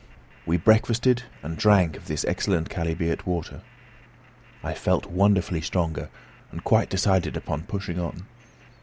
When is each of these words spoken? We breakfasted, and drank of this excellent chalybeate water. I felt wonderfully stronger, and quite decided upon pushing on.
We 0.47 0.57
breakfasted, 0.57 1.25
and 1.43 1.55
drank 1.55 1.95
of 1.95 2.07
this 2.07 2.25
excellent 2.25 2.69
chalybeate 2.69 3.27
water. 3.27 3.61
I 4.63 4.73
felt 4.73 5.05
wonderfully 5.05 5.61
stronger, 5.61 6.09
and 6.51 6.63
quite 6.63 6.89
decided 6.89 7.37
upon 7.37 7.65
pushing 7.65 7.99
on. 7.99 8.25